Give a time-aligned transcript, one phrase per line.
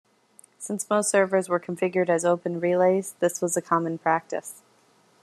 [0.57, 4.63] Since most servers were configured as "open relays", this was a common practice.